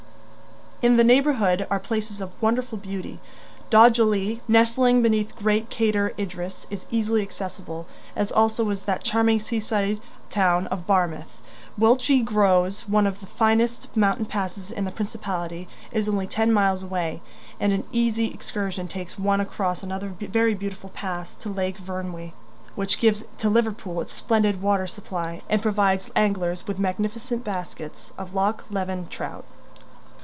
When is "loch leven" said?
28.33-29.05